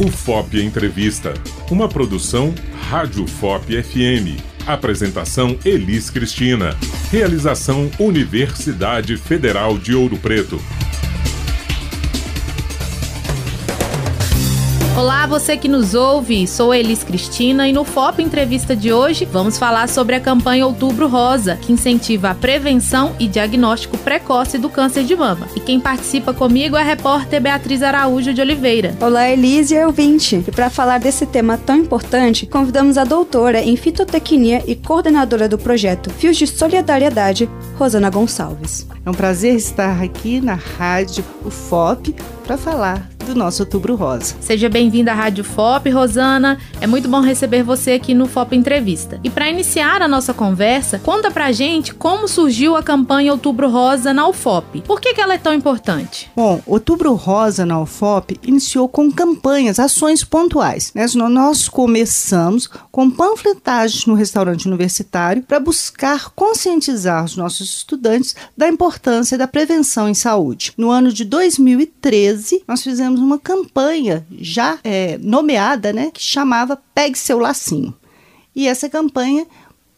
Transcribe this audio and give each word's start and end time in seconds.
O 0.00 0.10
FOP 0.10 0.60
Entrevista, 0.60 1.34
uma 1.70 1.88
produção 1.88 2.52
Rádio 2.90 3.28
FOP 3.28 3.80
FM. 3.80 4.42
Apresentação 4.66 5.56
Elis 5.64 6.10
Cristina. 6.10 6.76
Realização 7.12 7.88
Universidade 8.00 9.16
Federal 9.16 9.78
de 9.78 9.94
Ouro 9.94 10.16
Preto. 10.16 10.60
Olá, 14.96 15.26
você 15.26 15.56
que 15.56 15.66
nos 15.66 15.92
ouve, 15.92 16.46
sou 16.46 16.72
Elis 16.72 17.02
Cristina 17.02 17.66
e 17.66 17.72
no 17.72 17.82
FOP 17.82 18.22
Entrevista 18.22 18.76
de 18.76 18.92
hoje 18.92 19.24
vamos 19.24 19.58
falar 19.58 19.88
sobre 19.88 20.14
a 20.14 20.20
campanha 20.20 20.64
Outubro 20.64 21.08
Rosa, 21.08 21.56
que 21.56 21.72
incentiva 21.72 22.30
a 22.30 22.34
prevenção 22.34 23.12
e 23.18 23.26
diagnóstico 23.26 23.98
precoce 23.98 24.56
do 24.56 24.70
câncer 24.70 25.02
de 25.02 25.16
mama. 25.16 25.48
E 25.56 25.58
quem 25.58 25.80
participa 25.80 26.32
comigo 26.32 26.76
é 26.76 26.80
a 26.80 26.84
repórter 26.84 27.40
Beatriz 27.40 27.82
Araújo 27.82 28.32
de 28.32 28.40
Oliveira. 28.40 28.96
Olá, 29.00 29.28
Elis 29.28 29.72
e 29.72 29.84
ouvinte. 29.84 30.44
E 30.46 30.52
para 30.52 30.70
falar 30.70 30.98
desse 30.98 31.26
tema 31.26 31.58
tão 31.58 31.76
importante, 31.76 32.46
convidamos 32.46 32.96
a 32.96 33.02
doutora 33.02 33.60
em 33.60 33.74
fitotecnia 33.74 34.62
e 34.64 34.76
coordenadora 34.76 35.48
do 35.48 35.58
projeto 35.58 36.08
Fios 36.08 36.36
de 36.36 36.46
Solidariedade, 36.46 37.50
Rosana 37.76 38.10
Gonçalves. 38.10 38.86
É 39.04 39.10
um 39.10 39.14
prazer 39.14 39.56
estar 39.56 40.00
aqui 40.00 40.40
na 40.40 40.54
rádio 40.54 41.24
UFOP 41.44 42.14
para 42.46 42.56
falar 42.56 43.13
do 43.24 43.34
nosso 43.34 43.62
Outubro 43.62 43.94
Rosa. 43.94 44.36
Seja 44.40 44.68
bem-vinda 44.68 45.12
à 45.12 45.14
Rádio 45.14 45.42
FOP, 45.42 45.90
Rosana. 45.90 46.58
É 46.80 46.86
muito 46.86 47.08
bom 47.08 47.20
receber 47.20 47.62
você 47.62 47.92
aqui 47.92 48.14
no 48.14 48.26
FOP 48.26 48.54
Entrevista. 48.54 49.18
E 49.24 49.30
para 49.30 49.48
iniciar 49.48 50.02
a 50.02 50.08
nossa 50.08 50.34
conversa, 50.34 50.98
conta 50.98 51.30
pra 51.30 51.50
gente 51.50 51.94
como 51.94 52.28
surgiu 52.28 52.76
a 52.76 52.82
campanha 52.82 53.32
Outubro 53.32 53.68
Rosa 53.68 54.12
na 54.12 54.28
UFOP. 54.28 54.82
Por 54.82 55.00
que, 55.00 55.14
que 55.14 55.20
ela 55.20 55.34
é 55.34 55.38
tão 55.38 55.54
importante? 55.54 56.30
Bom, 56.36 56.60
Outubro 56.66 57.14
Rosa 57.14 57.64
na 57.64 57.80
UFOP 57.80 58.38
iniciou 58.42 58.88
com 58.88 59.10
campanhas, 59.10 59.80
ações 59.80 60.22
pontuais. 60.22 60.92
Né? 60.94 61.06
Nós 61.14 61.68
começamos 61.68 62.68
com 62.92 63.10
panfletagens 63.10 64.06
no 64.06 64.14
restaurante 64.14 64.66
universitário 64.66 65.42
para 65.42 65.58
buscar 65.58 66.30
conscientizar 66.30 67.24
os 67.24 67.36
nossos 67.36 67.78
estudantes 67.78 68.36
da 68.56 68.68
importância 68.68 69.38
da 69.38 69.48
prevenção 69.48 70.08
em 70.08 70.14
saúde. 70.14 70.72
No 70.76 70.90
ano 70.90 71.12
de 71.12 71.24
2013, 71.24 72.62
nós 72.68 72.82
fizemos 72.82 73.13
fizemos 73.14 73.20
uma 73.20 73.38
campanha 73.38 74.26
já 74.38 74.78
é, 74.82 75.18
nomeada, 75.18 75.92
né, 75.92 76.10
que 76.12 76.22
chamava 76.22 76.80
Pegue 76.94 77.18
Seu 77.18 77.38
Lacinho. 77.38 77.94
E 78.54 78.68
essa 78.68 78.88
campanha 78.88 79.46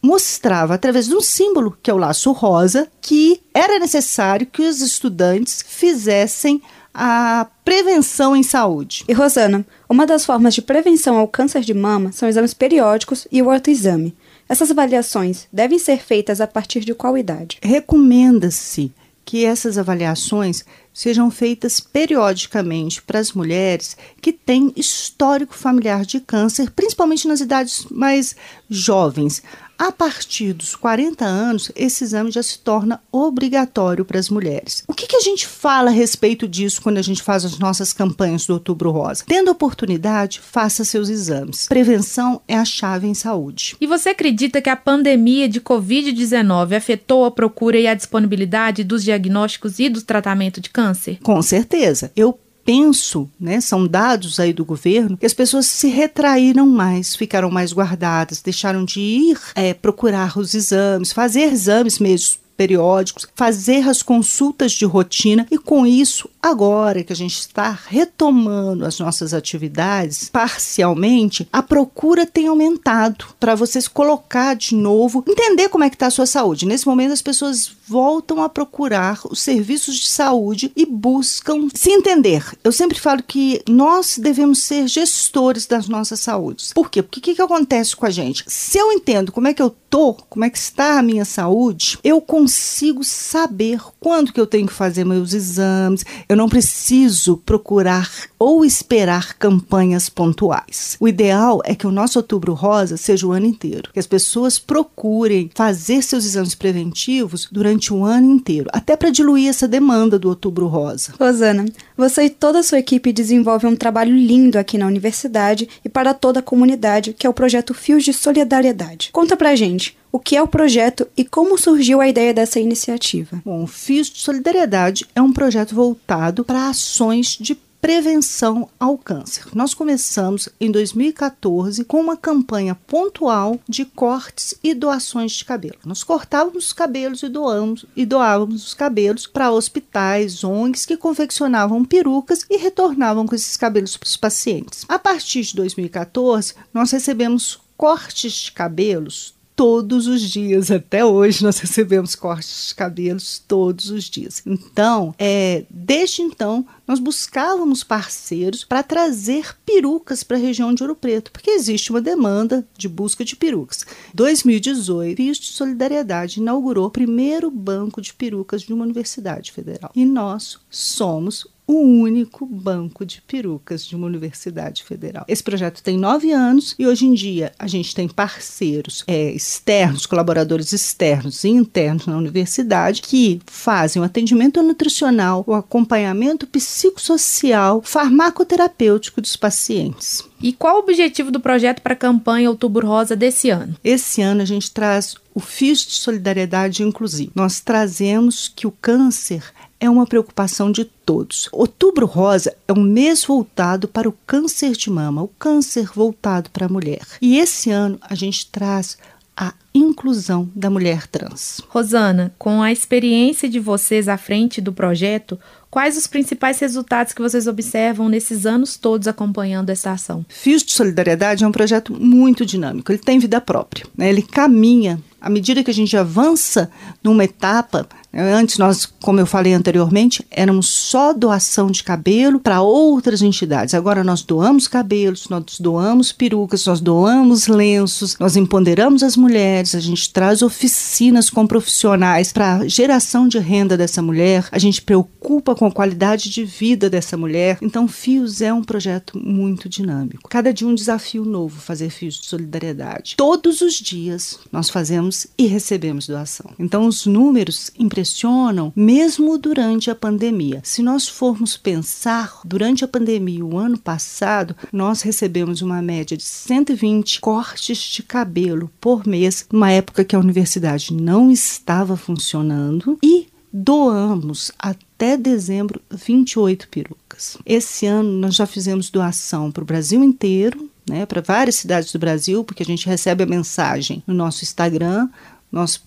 mostrava, 0.01 0.75
através 0.75 1.07
de 1.07 1.15
um 1.15 1.21
símbolo, 1.21 1.77
que 1.81 1.89
é 1.89 1.93
o 1.93 1.97
laço 1.97 2.31
rosa, 2.31 2.87
que 3.01 3.41
era 3.53 3.79
necessário 3.79 4.47
que 4.47 4.61
os 4.61 4.81
estudantes 4.81 5.63
fizessem 5.67 6.61
a 6.93 7.47
prevenção 7.63 8.35
em 8.35 8.41
saúde. 8.41 9.03
E 9.07 9.13
Rosana, 9.13 9.65
uma 9.87 10.07
das 10.07 10.25
formas 10.25 10.55
de 10.55 10.61
prevenção 10.61 11.17
ao 11.17 11.27
câncer 11.27 11.61
de 11.61 11.73
mama 11.73 12.11
são 12.11 12.27
exames 12.27 12.53
periódicos 12.53 13.27
e 13.31 13.41
o 13.41 13.51
autoexame. 13.51 14.15
Essas 14.49 14.71
avaliações 14.71 15.47
devem 15.51 15.77
ser 15.77 15.99
feitas 15.99 16.41
a 16.41 16.47
partir 16.47 16.79
de 16.79 16.95
qual 16.95 17.17
idade? 17.17 17.59
Recomenda-se 17.61 18.91
que 19.27 19.43
essas 19.43 19.77
avaliações 19.77 20.63
sejam 20.93 21.29
feitas 21.29 21.81
periodicamente 21.81 23.01
para 23.01 23.19
as 23.19 23.33
mulheres 23.33 23.97
que 24.21 24.31
têm 24.31 24.71
histórico 24.73 25.53
familiar 25.53 26.05
de 26.05 26.21
câncer, 26.21 26.71
principalmente 26.71 27.27
nas 27.27 27.41
idades 27.41 27.85
mais 27.91 28.37
jovens. 28.69 29.43
A 29.77 29.91
partir 29.91 30.53
dos 30.53 30.75
40 30.75 31.23
anos, 31.23 31.71
esse 31.75 32.03
exame 32.03 32.31
já 32.31 32.41
se 32.41 32.57
torna 32.59 32.99
obrigatório 33.11 34.03
para 34.03 34.17
as 34.17 34.27
mulheres. 34.27 34.83
O 34.87 34.93
que, 34.93 35.05
que, 35.05 35.15
a 35.15 35.19
gente 35.19 35.45
fala 35.45 35.91
a 35.91 35.93
respeito 35.93 36.47
disso 36.47 36.81
quando 36.81 36.97
a 36.97 37.01
gente 37.01 37.21
faz 37.21 37.45
as 37.45 37.59
nossas 37.59 37.93
campanhas 37.93 38.47
do 38.47 38.53
Outubro 38.53 38.89
Rosa? 38.89 39.23
Tendo 39.27 39.51
oportunidade, 39.51 40.39
faça 40.39 40.83
seus 40.83 41.09
exames. 41.09 41.67
Prevenção 41.67 42.41
é 42.47 42.55
a 42.55 42.65
chave 42.65 43.07
em 43.07 43.13
saúde. 43.13 43.77
E 43.79 43.85
você 43.85 44.09
acredita 44.09 44.61
que 44.61 44.69
a 44.69 44.75
pandemia 44.75 45.47
de 45.47 45.61
Covid-19 45.61 46.75
afetou 46.75 47.25
a 47.25 47.31
procura 47.31 47.77
e 47.77 47.87
a 47.87 47.93
disponibilidade 47.93 48.83
dos 48.83 49.03
diagnósticos 49.03 49.77
e 49.77 49.89
do 49.89 50.01
tratamento 50.01 50.59
de 50.59 50.71
câncer? 50.71 51.19
Com 51.21 51.39
certeza. 51.41 52.11
Eu 52.15 52.39
penso, 52.67 53.29
né, 53.39 53.61
são 53.61 53.87
dados 53.87 54.41
aí 54.41 54.51
do 54.51 54.65
governo, 54.65 55.15
que 55.15 55.25
as 55.25 55.33
pessoas 55.33 55.67
se 55.67 55.87
retraíram 55.87 56.67
mais, 56.67 57.15
ficaram 57.15 57.49
mais 57.49 57.71
guardadas, 57.71 58.41
deixaram 58.41 58.83
de 58.83 58.99
ir 58.99 59.39
é, 59.55 59.73
procurar 59.73 60.37
os 60.37 60.53
exames, 60.53 61.13
fazer 61.13 61.43
exames 61.43 61.97
mesmo 61.97 62.39
periódicos, 62.57 63.25
fazer 63.35 63.87
as 63.87 64.01
consultas 64.01 64.73
de 64.73 64.83
rotina 64.83 65.47
e 65.49 65.57
com 65.57 65.85
isso, 65.85 66.27
agora 66.47 67.03
que 67.03 67.13
a 67.13 67.15
gente 67.15 67.37
está 67.37 67.77
retomando 67.87 68.85
as 68.85 68.99
nossas 68.99 69.33
atividades 69.33 70.29
parcialmente, 70.29 71.47
a 71.51 71.61
procura 71.61 72.25
tem 72.25 72.47
aumentado 72.47 73.25
para 73.39 73.55
vocês 73.55 73.87
colocar 73.87 74.55
de 74.55 74.75
novo, 74.75 75.23
entender 75.27 75.69
como 75.69 75.83
é 75.83 75.89
que 75.89 75.95
está 75.95 76.07
a 76.07 76.11
sua 76.11 76.25
saúde. 76.25 76.65
Nesse 76.65 76.87
momento 76.87 77.11
as 77.11 77.21
pessoas 77.21 77.71
voltam 77.87 78.41
a 78.41 78.49
procurar 78.49 79.19
os 79.29 79.39
serviços 79.39 79.95
de 79.95 80.07
saúde 80.07 80.71
e 80.75 80.85
buscam 80.85 81.67
se 81.73 81.89
entender. 81.91 82.43
Eu 82.63 82.71
sempre 82.71 82.99
falo 82.99 83.23
que 83.23 83.61
nós 83.67 84.17
devemos 84.17 84.63
ser 84.63 84.87
gestores 84.87 85.65
das 85.65 85.87
nossas 85.87 86.19
saúdes. 86.19 86.73
Por 86.73 86.89
quê? 86.89 87.01
Porque 87.01 87.19
o 87.19 87.23
que, 87.23 87.35
que 87.35 87.41
acontece 87.41 87.95
com 87.95 88.05
a 88.05 88.09
gente? 88.09 88.43
Se 88.47 88.77
eu 88.77 88.91
entendo 88.91 89.31
como 89.31 89.47
é 89.47 89.53
que 89.53 89.61
eu 89.61 89.69
tô, 89.89 90.13
como 90.13 90.45
é 90.45 90.49
que 90.49 90.57
está 90.57 90.99
a 90.99 91.03
minha 91.03 91.25
saúde, 91.25 91.97
eu 92.03 92.19
consigo 92.21 93.03
saber 93.03 93.79
quando 93.99 94.33
que 94.33 94.39
eu 94.39 94.47
tenho 94.47 94.67
que 94.67 94.73
fazer 94.73 95.05
meus 95.05 95.33
exames. 95.33 96.05
Eu 96.27 96.36
não 96.37 96.47
preciso 96.47 97.37
procurar 97.37 98.09
ou 98.39 98.63
esperar 98.63 99.33
campanhas 99.33 100.07
pontuais. 100.07 100.95
O 100.99 101.07
ideal 101.07 101.59
é 101.65 101.75
que 101.75 101.87
o 101.87 101.91
nosso 101.91 102.19
Outubro 102.19 102.53
Rosa 102.53 102.95
seja 102.95 103.25
o 103.25 103.31
ano 103.31 103.47
inteiro, 103.47 103.89
que 103.91 103.99
as 103.99 104.07
pessoas 104.07 104.59
procurem 104.59 105.49
fazer 105.53 106.03
seus 106.03 106.23
exames 106.23 106.53
preventivos 106.53 107.47
durante 107.51 107.91
o 107.91 108.05
ano 108.05 108.31
inteiro, 108.31 108.69
até 108.71 108.95
para 108.95 109.09
diluir 109.09 109.49
essa 109.49 109.67
demanda 109.67 110.19
do 110.19 110.29
Outubro 110.29 110.67
Rosa. 110.67 111.13
Rosana, 111.19 111.65
você 111.97 112.25
e 112.25 112.29
toda 112.29 112.59
a 112.59 112.63
sua 112.63 112.79
equipe 112.79 113.11
desenvolvem 113.11 113.71
um 113.71 113.75
trabalho 113.75 114.15
lindo 114.15 114.59
aqui 114.59 114.77
na 114.77 114.85
universidade 114.85 115.67
e 115.83 115.89
para 115.89 116.13
toda 116.13 116.39
a 116.39 116.43
comunidade, 116.43 117.13
que 117.13 117.25
é 117.25 117.29
o 117.29 117.33
projeto 117.33 117.73
Fios 117.73 118.03
de 118.03 118.13
Solidariedade. 118.13 119.09
Conta 119.11 119.35
pra 119.35 119.55
gente, 119.55 119.96
o 120.17 120.19
que 120.19 120.35
é 120.35 120.41
o 120.41 120.47
projeto 120.47 121.07
e 121.15 121.23
como 121.23 121.59
surgiu 121.59 122.01
a 122.01 122.07
ideia 122.07 122.33
dessa 122.33 122.59
iniciativa? 122.59 123.39
Bom, 123.45 123.63
o 123.63 123.67
Fios 123.67 124.09
de 124.09 124.19
Solidariedade 124.19 125.05
é 125.13 125.21
um 125.21 125.31
projeto 125.31 125.75
voltado 125.75 126.43
para 126.43 126.69
ações 126.69 127.37
de 127.39 127.53
prevenção 127.79 128.67
ao 128.79 128.97
câncer. 128.97 129.45
Nós 129.53 129.75
começamos 129.75 130.49
em 130.59 130.71
2014 130.71 131.83
com 131.83 132.01
uma 132.01 132.17
campanha 132.17 132.73
pontual 132.73 133.59
de 133.69 133.85
cortes 133.85 134.55
e 134.63 134.73
doações 134.73 135.33
de 135.33 135.45
cabelo. 135.45 135.77
Nós 135.85 136.03
cortávamos 136.03 136.65
os 136.65 136.73
cabelos 136.73 137.21
e 137.21 137.29
doamos 137.29 137.85
e 137.95 138.03
doávamos 138.03 138.65
os 138.65 138.73
cabelos 138.73 139.27
para 139.27 139.51
hospitais, 139.51 140.43
ONGs 140.43 140.87
que 140.87 140.97
confeccionavam 140.97 141.85
perucas 141.85 142.43
e 142.49 142.57
retornavam 142.57 143.27
com 143.27 143.35
esses 143.35 143.55
cabelos 143.55 143.95
para 143.95 144.07
os 144.07 144.17
pacientes. 144.17 144.83
A 144.89 144.97
partir 144.97 145.43
de 145.43 145.55
2014, 145.55 146.55
nós 146.73 146.89
recebemos 146.89 147.59
cortes 147.77 148.31
de 148.33 148.51
cabelos 148.51 149.36
todos 149.57 150.05
os 150.05 150.21
dias. 150.21 150.69
Até 150.69 151.03
hoje 151.03 151.43
nós 151.43 151.57
recebemos 151.57 152.13
cortes 152.13 152.67
de 152.67 152.75
cabelos 152.75 153.43
todos 153.45 153.89
os 153.89 154.03
dias. 154.03 154.43
Então, 154.45 155.15
é, 155.17 155.65
desde 155.67 156.21
então, 156.21 156.63
nós 156.87 156.99
buscávamos 156.99 157.83
parceiros 157.83 158.63
para 158.63 158.83
trazer 158.83 159.57
perucas 159.65 160.23
para 160.23 160.37
a 160.37 160.39
região 160.39 160.73
de 160.73 160.83
Ouro 160.83 160.95
Preto, 160.95 161.31
porque 161.31 161.49
existe 161.49 161.89
uma 161.89 161.99
demanda 161.99 162.65
de 162.77 162.87
busca 162.87 163.25
de 163.25 163.35
perucas. 163.35 163.83
2018, 164.13 165.17
Fios 165.17 165.39
de 165.39 165.47
Solidariedade 165.47 166.39
inaugurou 166.39 166.85
o 166.85 166.91
primeiro 166.91 167.49
banco 167.49 167.99
de 167.99 168.13
perucas 168.13 168.61
de 168.61 168.71
uma 168.71 168.85
universidade 168.85 169.51
federal. 169.51 169.91
E 169.95 170.05
nós 170.05 170.59
somos 170.69 171.47
o 171.67 171.81
único 171.81 172.45
banco 172.45 173.05
de 173.05 173.21
perucas 173.21 173.85
de 173.85 173.95
uma 173.95 174.07
universidade 174.07 174.83
federal. 174.83 175.25
Esse 175.27 175.43
projeto 175.43 175.83
tem 175.83 175.97
nove 175.97 176.31
anos 176.31 176.73
e 176.79 176.87
hoje 176.87 177.05
em 177.05 177.13
dia 177.13 177.51
a 177.59 177.67
gente 177.67 177.93
tem 177.93 178.07
parceiros 178.07 179.03
é, 179.05 179.31
externos, 179.31 180.05
colaboradores 180.05 180.71
externos 180.71 181.43
e 181.43 181.49
internos 181.49 182.07
na 182.07 182.17
universidade 182.17 183.01
que 183.01 183.41
fazem 183.45 184.01
o 184.01 184.05
atendimento 184.05 184.63
nutricional, 184.63 185.43
o 185.45 185.53
acompanhamento 185.53 186.47
psicossocial, 186.47 187.81
farmacoterapêutico 187.83 189.19
dos 189.19 189.35
pacientes. 189.35 190.23
E 190.41 190.53
qual 190.53 190.77
o 190.77 190.79
objetivo 190.79 191.31
do 191.31 191.39
projeto 191.39 191.81
para 191.81 191.93
a 191.93 191.97
campanha 191.97 192.49
Outubro 192.49 192.87
Rosa 192.87 193.15
desse 193.15 193.49
ano? 193.49 193.75
Esse 193.83 194.21
ano 194.21 194.41
a 194.41 194.45
gente 194.45 194.71
traz 194.71 195.15
o 195.33 195.39
FIS 195.39 195.85
de 195.85 195.93
Solidariedade 195.93 196.83
Inclusiva. 196.83 197.31
Nós 197.35 197.59
trazemos 197.59 198.47
que 198.47 198.67
o 198.67 198.71
câncer 198.71 199.53
é 199.79 199.89
uma 199.89 200.05
preocupação 200.05 200.71
de 200.71 200.85
todos. 200.85 201.47
Outubro 201.51 202.05
Rosa 202.05 202.55
é 202.67 202.73
um 202.73 202.81
mês 202.81 203.23
voltado 203.23 203.87
para 203.87 204.09
o 204.09 204.15
câncer 204.25 204.71
de 204.71 204.89
mama, 204.89 205.23
o 205.23 205.27
câncer 205.27 205.89
voltado 205.93 206.49
para 206.49 206.65
a 206.65 206.69
mulher. 206.69 207.01
E 207.21 207.37
esse 207.37 207.69
ano 207.69 207.99
a 208.01 208.15
gente 208.15 208.47
traz 208.47 208.97
a 209.35 209.53
inclusão 209.73 210.49
da 210.55 210.69
mulher 210.69 211.05
trans. 211.05 211.61
Rosana, 211.69 212.33
com 212.39 212.63
a 212.63 212.71
experiência 212.71 213.47
de 213.47 213.59
vocês 213.59 214.09
à 214.09 214.17
frente 214.17 214.59
do 214.59 214.73
projeto, 214.73 215.39
Quais 215.69 215.97
os 215.97 216.07
principais 216.07 216.59
resultados 216.59 217.13
que 217.13 217.21
vocês 217.21 217.47
observam 217.47 218.07
nesses 218.07 218.45
anos 218.45 218.77
todos 218.77 219.07
acompanhando 219.07 219.69
essa 219.69 219.91
ação? 219.91 220.25
Fios 220.29 220.63
de 220.63 220.71
Solidariedade 220.71 221.43
é 221.43 221.47
um 221.47 221.51
projeto 221.51 221.93
muito 221.93 222.45
dinâmico, 222.45 222.91
ele 222.91 222.99
tem 222.99 223.19
vida 223.19 223.41
própria, 223.41 223.85
né? 223.97 224.09
ele 224.09 224.21
caminha 224.21 224.99
à 225.19 225.29
medida 225.29 225.63
que 225.63 225.71
a 225.71 225.73
gente 225.73 225.97
avança 225.97 226.69
numa 227.03 227.23
etapa, 227.23 227.87
Antes, 228.19 228.57
nós, 228.57 228.85
como 228.85 229.19
eu 229.19 229.27
falei 229.27 229.53
anteriormente, 229.53 230.25
éramos 230.31 230.69
só 230.69 231.13
doação 231.13 231.69
de 231.69 231.83
cabelo 231.83 232.39
para 232.39 232.61
outras 232.61 233.21
entidades. 233.21 233.75
Agora 233.75 234.03
nós 234.03 234.23
doamos 234.23 234.67
cabelos, 234.67 235.27
nós 235.29 235.59
doamos 235.59 236.11
perucas, 236.11 236.65
nós 236.65 236.79
doamos 236.79 237.47
lenços, 237.47 238.17
nós 238.17 238.35
empoderamos 238.35 239.03
as 239.03 239.15
mulheres, 239.15 239.75
a 239.75 239.79
gente 239.79 240.11
traz 240.11 240.41
oficinas 240.41 241.29
com 241.29 241.45
profissionais 241.45 242.33
para 242.33 242.67
geração 242.67 243.27
de 243.27 243.37
renda 243.37 243.77
dessa 243.77 244.01
mulher, 244.01 244.47
a 244.51 244.57
gente 244.57 244.81
preocupa 244.81 245.53
com 245.57 245.65
a 245.65 245.71
qualidade 245.71 246.29
de 246.29 246.45
vida 246.45 246.89
dessa 246.89 247.17
mulher. 247.17 247.57
Então, 247.61 247.87
Fios 247.87 248.41
é 248.41 248.53
um 248.53 248.63
projeto 248.63 249.17
muito 249.17 249.67
dinâmico. 249.67 250.29
Cada 250.29 250.53
dia 250.53 250.67
um 250.67 250.75
desafio 250.75 251.25
novo 251.25 251.59
fazer 251.59 251.89
Fios 251.89 252.19
de 252.19 252.27
solidariedade. 252.27 253.15
Todos 253.17 253.61
os 253.61 253.73
dias 253.73 254.39
nós 254.51 254.69
fazemos 254.69 255.27
e 255.37 255.47
recebemos 255.47 256.07
doação. 256.07 256.51
Então, 256.59 256.85
os 256.85 257.05
números 257.05 257.71
impressionam 257.77 258.71
mesmo 258.75 259.37
durante 259.37 259.89
a 259.89 259.95
pandemia. 259.95 260.61
Se 260.63 260.81
nós 260.81 261.07
formos 261.07 261.57
pensar, 261.57 262.39
durante 262.45 262.85
a 262.85 262.87
pandemia, 262.87 263.43
o 263.43 263.57
ano 263.57 263.77
passado, 263.77 264.55
nós 264.71 265.01
recebemos 265.01 265.61
uma 265.61 265.81
média 265.81 266.15
de 266.15 266.23
120 266.23 267.19
cortes 267.19 267.79
de 267.79 268.03
cabelo 268.03 268.69
por 268.79 269.07
mês, 269.07 269.47
numa 269.51 269.71
época 269.71 270.05
que 270.05 270.15
a 270.15 270.19
universidade 270.19 270.93
não 270.93 271.31
estava 271.31 271.97
funcionando, 271.97 272.97
e 273.03 273.27
doamos 273.57 274.51
até 274.59 275.17
dezembro 275.17 275.81
28 275.89 276.67
perucas. 276.69 277.37
Esse 277.43 277.87
ano 277.87 278.11
nós 278.11 278.35
já 278.35 278.45
fizemos 278.45 278.91
doação 278.91 279.51
para 279.51 279.63
o 279.63 279.65
Brasil 279.65 280.03
inteiro, 280.03 280.69
né, 280.87 281.05
para 281.05 281.21
várias 281.21 281.55
cidades 281.55 281.91
do 281.91 281.97
Brasil, 281.97 282.43
porque 282.43 282.61
a 282.61 282.65
gente 282.65 282.87
recebe 282.87 283.23
a 283.23 283.27
mensagem 283.27 284.03
no 284.05 284.13
nosso 284.13 284.43
Instagram. 284.43 285.09
Nós 285.51 285.81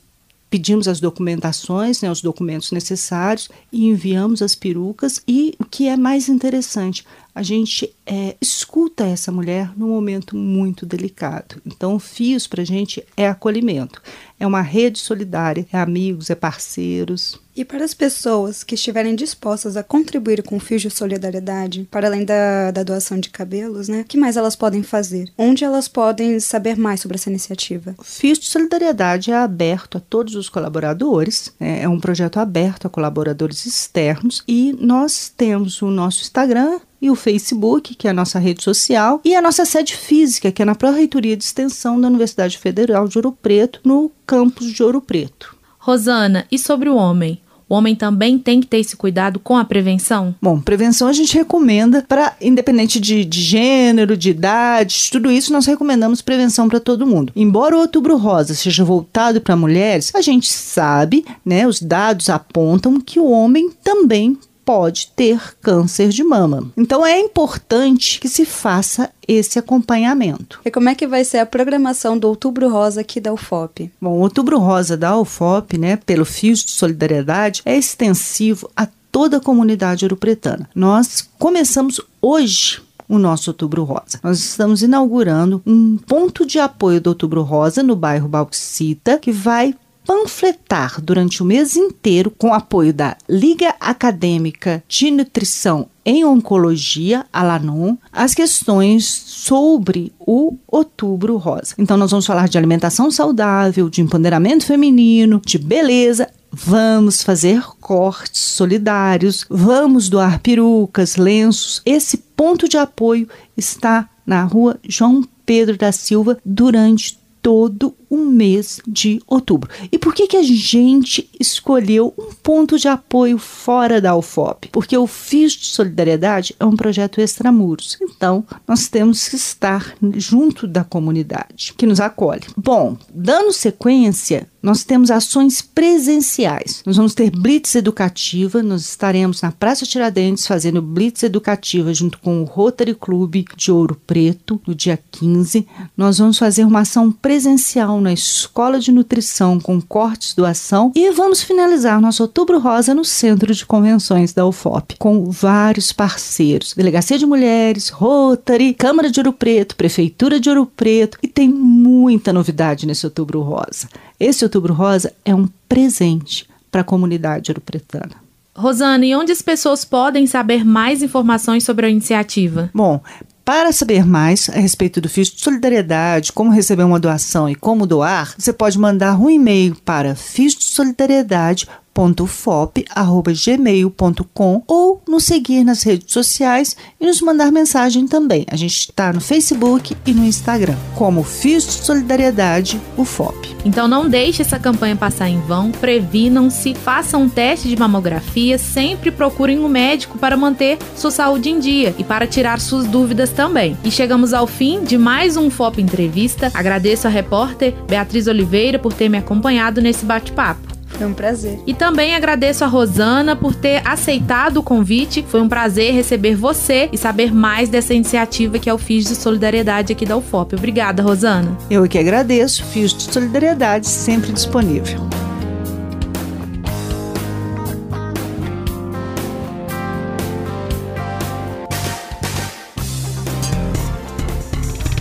pedimos 0.50 0.88
as 0.88 0.98
documentações, 0.98 2.02
né, 2.02 2.10
os 2.10 2.20
documentos 2.20 2.72
necessários 2.72 3.48
e 3.72 3.86
enviamos 3.86 4.42
as 4.42 4.56
perucas. 4.56 5.22
E 5.26 5.54
o 5.60 5.64
que 5.64 5.86
é 5.86 5.96
mais 5.96 6.28
interessante, 6.28 7.06
a 7.34 7.42
gente 7.42 7.94
é, 8.06 8.36
escuta 8.40 9.06
essa 9.06 9.30
mulher 9.30 9.70
num 9.76 9.88
momento 9.88 10.36
muito 10.36 10.84
delicado. 10.84 11.60
Então, 11.64 11.98
fios 11.98 12.46
para 12.46 12.62
a 12.62 12.66
gente 12.66 13.04
é 13.16 13.28
acolhimento, 13.28 14.02
é 14.38 14.46
uma 14.46 14.62
rede 14.62 14.98
solidária, 14.98 15.66
é 15.72 15.78
amigos, 15.78 16.30
é 16.30 16.34
parceiros. 16.34 17.38
E 17.54 17.64
para 17.64 17.84
as 17.84 17.92
pessoas 17.92 18.64
que 18.64 18.74
estiverem 18.74 19.14
dispostas 19.14 19.76
a 19.76 19.82
contribuir 19.82 20.42
com 20.42 20.58
fios 20.58 20.80
de 20.80 20.90
solidariedade, 20.90 21.86
para 21.90 22.06
além 22.06 22.24
da, 22.24 22.70
da 22.70 22.82
doação 22.82 23.18
de 23.18 23.28
cabelos, 23.28 23.88
né? 23.88 24.00
O 24.00 24.04
que 24.04 24.16
mais 24.16 24.36
elas 24.36 24.56
podem 24.56 24.82
fazer? 24.82 25.30
Onde 25.36 25.64
elas 25.64 25.88
podem 25.88 26.40
saber 26.40 26.76
mais 26.76 27.00
sobre 27.00 27.16
essa 27.16 27.28
iniciativa? 27.28 27.94
O 27.98 28.04
Fios 28.04 28.38
de 28.38 28.46
Solidariedade 28.46 29.30
é 29.30 29.36
aberto 29.36 29.98
a 29.98 30.00
todos 30.00 30.36
os 30.36 30.48
colaboradores, 30.48 31.52
né? 31.60 31.82
é 31.82 31.88
um 31.88 32.00
projeto 32.00 32.38
aberto 32.38 32.86
a 32.86 32.90
colaboradores 32.90 33.66
externos 33.66 34.42
e 34.48 34.74
nós 34.80 35.28
temos 35.28 35.82
o 35.82 35.90
nosso 35.90 36.22
Instagram, 36.22 36.80
e 37.00 37.10
o 37.10 37.14
Facebook, 37.14 37.94
que 37.94 38.06
é 38.06 38.10
a 38.10 38.14
nossa 38.14 38.38
rede 38.38 38.62
social, 38.62 39.20
e 39.24 39.34
a 39.34 39.42
nossa 39.42 39.64
sede 39.64 39.96
física, 39.96 40.52
que 40.52 40.62
é 40.62 40.64
na 40.64 40.74
Pró-Reitoria 40.74 41.36
de 41.36 41.44
Extensão 41.44 42.00
da 42.00 42.08
Universidade 42.08 42.58
Federal 42.58 43.08
de 43.08 43.18
Ouro 43.18 43.32
Preto, 43.32 43.80
no 43.84 44.10
campus 44.26 44.72
de 44.72 44.82
Ouro 44.82 45.00
Preto. 45.00 45.56
Rosana, 45.78 46.46
e 46.50 46.58
sobre 46.58 46.88
o 46.88 46.96
homem? 46.96 47.40
O 47.70 47.74
homem 47.76 47.94
também 47.94 48.36
tem 48.36 48.60
que 48.60 48.66
ter 48.66 48.78
esse 48.78 48.96
cuidado 48.96 49.38
com 49.38 49.56
a 49.56 49.64
prevenção? 49.64 50.34
Bom, 50.42 50.60
prevenção 50.60 51.06
a 51.06 51.12
gente 51.12 51.36
recomenda 51.36 52.04
para, 52.06 52.34
independente 52.40 52.98
de, 52.98 53.24
de, 53.24 53.40
gênero, 53.40 54.16
de 54.16 54.30
idade, 54.30 55.08
tudo 55.12 55.30
isso 55.30 55.52
nós 55.52 55.66
recomendamos 55.66 56.20
prevenção 56.20 56.68
para 56.68 56.80
todo 56.80 57.06
mundo. 57.06 57.32
Embora 57.36 57.76
o 57.76 57.80
outubro 57.80 58.16
rosa 58.16 58.54
seja 58.54 58.84
voltado 58.84 59.40
para 59.40 59.54
mulheres, 59.54 60.12
a 60.16 60.20
gente 60.20 60.50
sabe, 60.52 61.24
né, 61.44 61.64
os 61.64 61.80
dados 61.80 62.28
apontam 62.28 63.00
que 63.00 63.20
o 63.20 63.30
homem 63.30 63.70
também 63.84 64.36
pode 64.64 65.08
ter 65.16 65.56
câncer 65.60 66.08
de 66.08 66.22
mama. 66.22 66.70
Então 66.76 67.04
é 67.04 67.18
importante 67.18 68.20
que 68.20 68.28
se 68.28 68.44
faça 68.44 69.10
esse 69.26 69.58
acompanhamento. 69.58 70.60
E 70.64 70.70
como 70.70 70.88
é 70.88 70.94
que 70.94 71.06
vai 71.06 71.24
ser 71.24 71.38
a 71.38 71.46
programação 71.46 72.18
do 72.18 72.28
Outubro 72.28 72.68
Rosa 72.68 73.00
aqui 73.00 73.20
da 73.20 73.32
UFOP? 73.32 73.90
Bom, 74.00 74.12
o 74.12 74.20
Outubro 74.20 74.58
Rosa 74.58 74.96
da 74.96 75.16
UFOP, 75.18 75.78
né, 75.78 75.96
pelo 75.96 76.24
Fios 76.24 76.64
de 76.64 76.72
Solidariedade, 76.72 77.62
é 77.64 77.76
extensivo 77.76 78.70
a 78.76 78.86
toda 79.10 79.38
a 79.38 79.40
comunidade 79.40 80.04
europretana. 80.04 80.68
Nós 80.74 81.28
começamos 81.38 82.00
hoje 82.20 82.80
o 83.08 83.18
nosso 83.18 83.50
Outubro 83.50 83.82
Rosa. 83.82 84.20
Nós 84.22 84.38
estamos 84.38 84.82
inaugurando 84.82 85.60
um 85.66 85.96
ponto 85.96 86.46
de 86.46 86.60
apoio 86.60 87.00
do 87.00 87.08
Outubro 87.08 87.42
Rosa 87.42 87.82
no 87.82 87.96
bairro 87.96 88.28
Bauxita, 88.28 89.18
que 89.18 89.32
vai 89.32 89.74
panfletar 90.10 91.00
durante 91.00 91.40
o 91.40 91.46
mês 91.46 91.76
inteiro, 91.76 92.32
com 92.36 92.52
apoio 92.52 92.92
da 92.92 93.16
Liga 93.28 93.76
Acadêmica 93.78 94.82
de 94.88 95.08
Nutrição 95.08 95.86
em 96.04 96.24
Oncologia, 96.24 97.24
a 97.32 97.44
LANON, 97.44 97.96
as 98.12 98.34
questões 98.34 99.04
sobre 99.06 100.12
o 100.18 100.56
Outubro 100.66 101.36
Rosa. 101.36 101.76
Então, 101.78 101.96
nós 101.96 102.10
vamos 102.10 102.26
falar 102.26 102.48
de 102.48 102.58
alimentação 102.58 103.08
saudável, 103.08 103.88
de 103.88 104.00
empoderamento 104.00 104.66
feminino, 104.66 105.40
de 105.46 105.58
beleza 105.58 106.26
Vamos 106.52 107.22
fazer 107.22 107.62
cortes 107.80 108.40
solidários, 108.40 109.46
vamos 109.48 110.08
doar 110.08 110.40
perucas, 110.40 111.14
lenços. 111.14 111.80
Esse 111.86 112.16
ponto 112.16 112.68
de 112.68 112.76
apoio 112.76 113.28
está 113.56 114.08
na 114.26 114.42
rua 114.42 114.76
João 114.82 115.22
Pedro 115.46 115.76
da 115.76 115.92
Silva 115.92 116.38
durante 116.44 117.19
todo 117.42 117.94
o 118.08 118.18
mês 118.18 118.80
de 118.86 119.22
outubro. 119.26 119.70
E 119.90 119.98
por 119.98 120.14
que, 120.14 120.26
que 120.26 120.36
a 120.36 120.42
gente 120.42 121.30
escolheu 121.38 122.12
um 122.18 122.32
ponto 122.34 122.78
de 122.78 122.88
apoio 122.88 123.38
fora 123.38 124.00
da 124.00 124.16
UFOP? 124.16 124.68
Porque 124.72 124.96
o 124.96 125.06
FIS 125.06 125.52
de 125.52 125.66
Solidariedade 125.66 126.54
é 126.58 126.64
um 126.64 126.76
projeto 126.76 127.20
extramuros. 127.20 127.96
Então, 128.02 128.44
nós 128.66 128.88
temos 128.88 129.28
que 129.28 129.36
estar 129.36 129.94
junto 130.14 130.66
da 130.66 130.84
comunidade 130.84 131.74
que 131.76 131.86
nos 131.86 132.00
acolhe. 132.00 132.42
Bom, 132.56 132.96
dando 133.14 133.52
sequência, 133.52 134.48
nós 134.62 134.84
temos 134.84 135.10
ações 135.10 135.62
presenciais. 135.62 136.82
Nós 136.84 136.96
vamos 136.96 137.14
ter 137.14 137.30
blitz 137.30 137.74
educativa, 137.74 138.62
nós 138.62 138.82
estaremos 138.82 139.40
na 139.42 139.52
Praça 139.52 139.86
Tiradentes 139.86 140.46
fazendo 140.46 140.82
blitz 140.82 141.22
educativa 141.22 141.92
junto 141.94 142.18
com 142.18 142.42
o 142.42 142.44
Rotary 142.44 142.94
Club 142.94 143.44
de 143.56 143.72
Ouro 143.72 144.00
Preto 144.06 144.60
no 144.66 144.74
dia 144.74 144.98
15. 145.10 145.66
Nós 145.96 146.18
vamos 146.18 146.38
fazer 146.38 146.64
uma 146.64 146.80
ação 146.80 147.10
presencial 147.10 148.00
na 148.00 148.12
Escola 148.12 148.78
de 148.78 148.92
Nutrição 148.92 149.58
com 149.60 149.80
cortes 149.80 150.34
doação 150.34 150.92
e 150.94 151.10
vamos 151.10 151.42
finalizar 151.42 152.00
nosso 152.00 152.22
Outubro 152.22 152.58
Rosa 152.58 152.94
no 152.94 153.04
Centro 153.04 153.54
de 153.54 153.64
Convenções 153.64 154.32
da 154.32 154.46
UFOP 154.46 154.96
com 154.98 155.30
vários 155.30 155.92
parceiros, 155.92 156.74
Delegacia 156.74 157.18
de 157.18 157.26
Mulheres, 157.26 157.88
Rotary, 157.88 158.74
Câmara 158.74 159.10
de 159.10 159.20
Ouro 159.20 159.32
Preto, 159.32 159.76
Prefeitura 159.76 160.40
de 160.40 160.48
Ouro 160.48 160.66
Preto 160.66 161.18
e 161.22 161.28
tem 161.28 161.48
muita 161.48 162.32
novidade 162.32 162.86
nesse 162.86 163.06
Outubro 163.06 163.40
Rosa. 163.40 163.88
Esse 164.20 164.44
Outubro 164.44 164.74
Rosa 164.74 165.12
é 165.24 165.34
um 165.34 165.48
presente 165.66 166.46
para 166.70 166.82
a 166.82 166.84
comunidade 166.84 167.50
europretana. 167.50 168.16
Rosana, 168.54 169.06
e 169.06 169.16
onde 169.16 169.32
as 169.32 169.40
pessoas 169.40 169.82
podem 169.82 170.26
saber 170.26 170.62
mais 170.62 171.02
informações 171.02 171.64
sobre 171.64 171.86
a 171.86 171.88
iniciativa? 171.88 172.68
Bom, 172.74 173.00
para 173.42 173.72
saber 173.72 174.04
mais 174.04 174.50
a 174.50 174.60
respeito 174.60 175.00
do 175.00 175.08
Fios 175.08 175.30
de 175.30 175.40
Solidariedade, 175.40 176.32
como 176.32 176.50
receber 176.50 176.84
uma 176.84 177.00
doação 177.00 177.48
e 177.48 177.54
como 177.54 177.86
doar, 177.86 178.34
você 178.36 178.52
pode 178.52 178.78
mandar 178.78 179.18
um 179.18 179.30
e-mail 179.30 179.74
para 179.84 180.14
fiosdesolidariedade.com 180.14 181.80
fop@gmail.com 181.94 184.62
ou 184.66 185.02
nos 185.06 185.24
seguir 185.24 185.62
nas 185.64 185.82
redes 185.82 186.10
sociais 186.12 186.76
e 187.00 187.06
nos 187.06 187.20
mandar 187.20 187.52
mensagem 187.52 188.06
também. 188.06 188.46
A 188.50 188.56
gente 188.56 188.78
está 188.78 189.12
no 189.12 189.20
Facebook 189.20 189.96
e 190.06 190.12
no 190.12 190.24
Instagram 190.24 190.76
como 190.94 191.22
Fios 191.22 191.66
de 191.66 191.72
Solidariedade 191.72 192.80
UFOP. 192.96 193.56
Então 193.64 193.86
não 193.86 194.08
deixe 194.08 194.42
essa 194.42 194.58
campanha 194.58 194.96
passar 194.96 195.28
em 195.28 195.40
vão, 195.40 195.70
previnam-se, 195.70 196.74
façam 196.74 197.24
um 197.24 197.28
teste 197.28 197.68
de 197.68 197.76
mamografia, 197.76 198.58
sempre 198.58 199.10
procurem 199.10 199.58
um 199.58 199.68
médico 199.68 200.18
para 200.18 200.36
manter 200.36 200.78
sua 200.96 201.10
saúde 201.10 201.50
em 201.50 201.58
dia 201.58 201.94
e 201.98 202.04
para 202.04 202.26
tirar 202.26 202.60
suas 202.60 202.86
dúvidas 202.86 203.30
também. 203.30 203.76
E 203.84 203.90
chegamos 203.90 204.32
ao 204.32 204.46
fim 204.46 204.84
de 204.84 204.96
mais 204.96 205.36
um 205.36 205.50
FOP 205.50 205.82
Entrevista. 205.82 206.50
Agradeço 206.54 207.06
a 207.06 207.10
repórter 207.10 207.74
Beatriz 207.88 208.26
Oliveira 208.26 208.78
por 208.78 208.92
ter 208.92 209.08
me 209.08 209.18
acompanhado 209.18 209.80
nesse 209.80 210.04
bate-papo. 210.04 210.69
Foi 211.00 211.06
um 211.06 211.14
prazer. 211.14 211.58
E 211.66 211.72
também 211.72 212.14
agradeço 212.14 212.62
a 212.62 212.66
Rosana 212.66 213.34
por 213.34 213.54
ter 213.54 213.80
aceitado 213.88 214.58
o 214.58 214.62
convite. 214.62 215.24
Foi 215.26 215.40
um 215.40 215.48
prazer 215.48 215.94
receber 215.94 216.34
você 216.34 216.90
e 216.92 216.98
saber 216.98 217.32
mais 217.32 217.70
dessa 217.70 217.94
iniciativa 217.94 218.58
que 218.58 218.68
é 218.68 218.74
o 218.74 218.76
Fios 218.76 219.06
de 219.06 219.16
Solidariedade 219.16 219.94
aqui 219.94 220.04
da 220.04 220.18
UFOP. 220.18 220.56
Obrigada, 220.56 221.02
Rosana. 221.02 221.56
Eu 221.70 221.88
que 221.88 221.98
agradeço. 221.98 222.62
Fios 222.66 222.92
de 222.92 223.04
Solidariedade 223.04 223.88
sempre 223.88 224.30
disponível. 224.30 225.00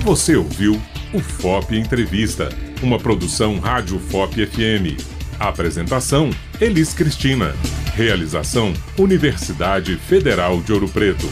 Você 0.05 0.37
ouviu 0.37 0.79
o 1.13 1.19
FOP 1.19 1.77
Entrevista, 1.77 2.47
uma 2.81 2.97
produção 2.97 3.59
Rádio 3.59 3.99
FOP 3.99 4.45
FM. 4.45 5.18
Apresentação: 5.39 6.29
Elis 6.59 6.93
Cristina. 6.93 7.55
Realização: 7.95 8.73
Universidade 8.97 9.95
Federal 9.95 10.61
de 10.61 10.73
Ouro 10.73 10.89
Preto. 10.89 11.27